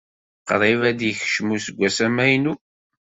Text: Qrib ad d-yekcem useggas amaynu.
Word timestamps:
Qrib 0.47 0.81
ad 0.89 0.95
d-yekcem 0.97 1.47
useggas 1.55 1.97
amaynu. 2.07 2.53